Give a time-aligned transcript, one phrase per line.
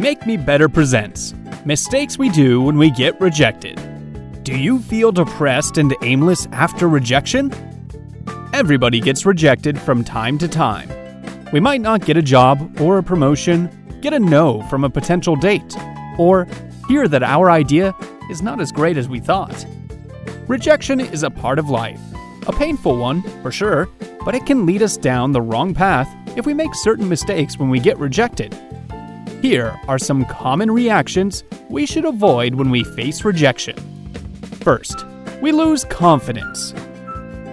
[0.00, 3.80] Make Me Better presents Mistakes We Do When We Get Rejected.
[4.42, 7.52] Do you feel depressed and aimless after rejection?
[8.52, 10.90] Everybody gets rejected from time to time.
[11.52, 13.70] We might not get a job or a promotion,
[14.00, 15.76] get a no from a potential date,
[16.18, 16.48] or
[16.88, 17.94] hear that our idea
[18.28, 19.64] is not as great as we thought.
[20.48, 22.00] Rejection is a part of life,
[22.48, 23.88] a painful one, for sure,
[24.24, 27.70] but it can lead us down the wrong path if we make certain mistakes when
[27.70, 28.58] we get rejected.
[29.44, 33.76] Here are some common reactions we should avoid when we face rejection.
[34.62, 35.04] First,
[35.42, 36.72] we lose confidence.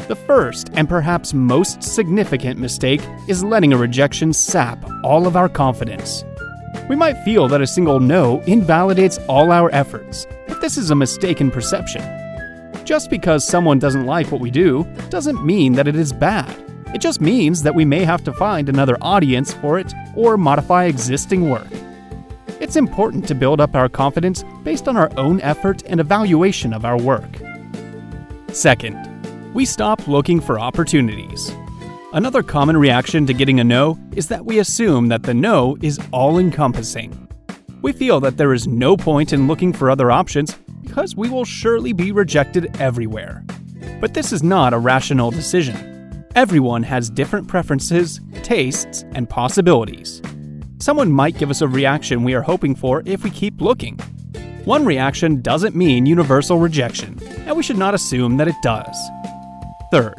[0.07, 5.49] The first and perhaps most significant mistake is letting a rejection sap all of our
[5.49, 6.23] confidence.
[6.87, 10.95] We might feel that a single no invalidates all our efforts, but this is a
[10.95, 12.03] mistaken perception.
[12.85, 16.55] Just because someone doesn't like what we do doesn't mean that it is bad.
[16.93, 20.85] It just means that we may have to find another audience for it or modify
[20.85, 21.67] existing work.
[22.71, 26.85] It's important to build up our confidence based on our own effort and evaluation of
[26.85, 27.27] our work.
[28.53, 28.95] Second,
[29.53, 31.53] we stop looking for opportunities.
[32.13, 35.99] Another common reaction to getting a no is that we assume that the no is
[36.13, 37.27] all encompassing.
[37.81, 41.43] We feel that there is no point in looking for other options because we will
[41.43, 43.43] surely be rejected everywhere.
[43.99, 46.25] But this is not a rational decision.
[46.35, 50.21] Everyone has different preferences, tastes, and possibilities.
[50.81, 53.99] Someone might give us a reaction we are hoping for if we keep looking.
[54.65, 58.97] One reaction doesn't mean universal rejection, and we should not assume that it does.
[59.91, 60.15] Third,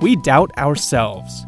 [0.00, 1.44] we doubt ourselves.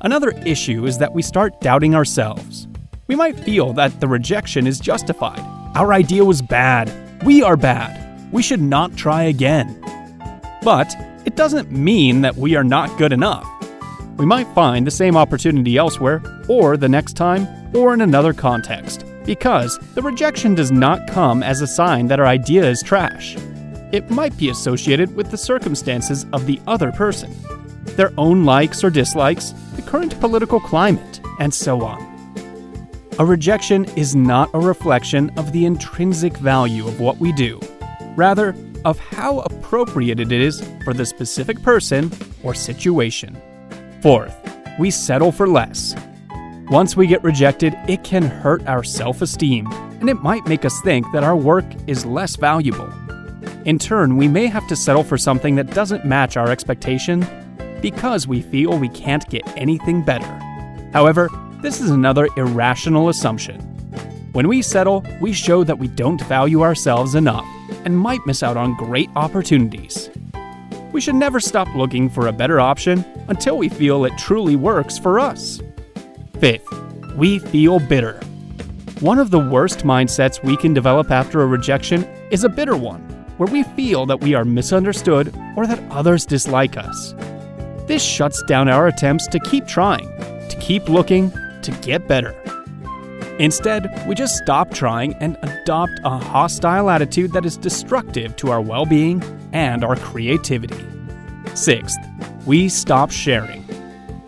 [0.00, 2.66] Another issue is that we start doubting ourselves.
[3.06, 5.38] We might feel that the rejection is justified.
[5.76, 6.92] Our idea was bad.
[7.24, 8.32] We are bad.
[8.32, 9.80] We should not try again.
[10.64, 10.92] But
[11.26, 13.48] it doesn't mean that we are not good enough.
[14.16, 19.04] We might find the same opportunity elsewhere, or the next time, or in another context,
[19.24, 23.36] because the rejection does not come as a sign that our idea is trash.
[23.90, 27.34] It might be associated with the circumstances of the other person,
[27.96, 32.14] their own likes or dislikes, the current political climate, and so on.
[33.18, 37.60] A rejection is not a reflection of the intrinsic value of what we do,
[38.16, 38.54] rather,
[38.84, 42.12] of how appropriate it is for the specific person
[42.44, 43.40] or situation.
[44.04, 44.36] Fourth,
[44.78, 45.94] we settle for less.
[46.68, 49.66] Once we get rejected, it can hurt our self esteem,
[49.98, 52.92] and it might make us think that our work is less valuable.
[53.64, 57.26] In turn, we may have to settle for something that doesn't match our expectation
[57.80, 60.38] because we feel we can't get anything better.
[60.92, 61.30] However,
[61.62, 63.58] this is another irrational assumption.
[64.32, 67.46] When we settle, we show that we don't value ourselves enough
[67.86, 70.10] and might miss out on great opportunities.
[70.94, 74.96] We should never stop looking for a better option until we feel it truly works
[74.96, 75.60] for us.
[76.38, 76.72] Fifth,
[77.16, 78.20] we feel bitter.
[79.00, 83.00] One of the worst mindsets we can develop after a rejection is a bitter one,
[83.38, 87.12] where we feel that we are misunderstood or that others dislike us.
[87.88, 90.06] This shuts down our attempts to keep trying,
[90.48, 91.32] to keep looking,
[91.62, 92.40] to get better.
[93.40, 98.60] Instead, we just stop trying and adopt a hostile attitude that is destructive to our
[98.60, 99.20] well being
[99.54, 100.84] and our creativity.
[101.54, 101.98] Sixth,
[102.44, 103.64] we stop sharing.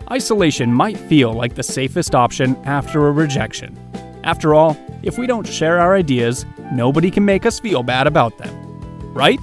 [0.09, 3.77] Isolation might feel like the safest option after a rejection.
[4.23, 8.37] After all, if we don't share our ideas, nobody can make us feel bad about
[8.37, 9.13] them.
[9.13, 9.39] Right?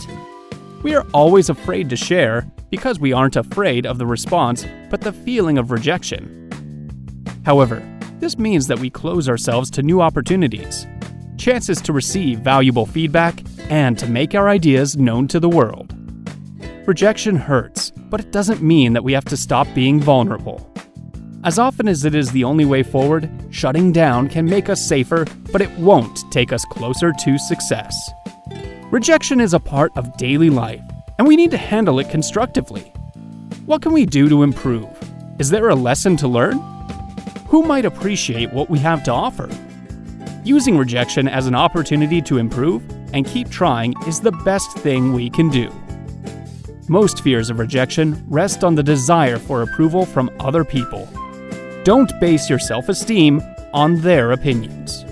[0.82, 5.12] We are always afraid to share because we aren't afraid of the response, but the
[5.12, 6.40] feeling of rejection.
[7.44, 7.82] However,
[8.20, 10.86] this means that we close ourselves to new opportunities,
[11.36, 13.42] chances to receive valuable feedback,
[13.74, 15.92] and to make our ideas known to the world.
[16.86, 20.64] Rejection hurts, but it doesn't mean that we have to stop being vulnerable.
[21.42, 25.26] As often as it is the only way forward, shutting down can make us safer,
[25.50, 28.12] but it won't take us closer to success.
[28.92, 30.80] Rejection is a part of daily life,
[31.18, 32.92] and we need to handle it constructively.
[33.66, 34.86] What can we do to improve?
[35.40, 36.58] Is there a lesson to learn?
[37.48, 39.50] Who might appreciate what we have to offer?
[40.44, 42.84] Using rejection as an opportunity to improve
[43.14, 45.72] and keep trying is the best thing we can do.
[46.88, 51.08] Most fears of rejection rest on the desire for approval from other people.
[51.84, 53.40] Don't base your self esteem
[53.72, 55.06] on their opinions.